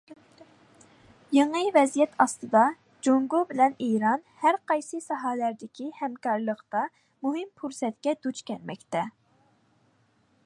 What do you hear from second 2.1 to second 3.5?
ئاستىدا، جۇڭگو